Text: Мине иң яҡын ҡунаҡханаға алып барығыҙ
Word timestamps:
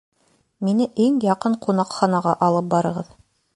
Мине 0.67 0.87
иң 1.03 1.19
яҡын 1.27 1.59
ҡунаҡханаға 1.67 2.35
алып 2.49 2.75
барығыҙ 2.75 3.13